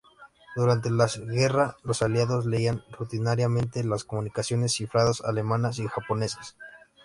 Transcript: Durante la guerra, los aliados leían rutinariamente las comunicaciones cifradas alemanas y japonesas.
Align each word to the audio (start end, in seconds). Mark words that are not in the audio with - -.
Durante 0.55 0.89
la 0.89 1.05
guerra, 1.27 1.77
los 1.83 2.01
aliados 2.01 2.47
leían 2.47 2.83
rutinariamente 2.97 3.83
las 3.83 4.03
comunicaciones 4.03 4.73
cifradas 4.73 5.21
alemanas 5.21 5.77
y 5.77 5.85
japonesas. 5.87 6.57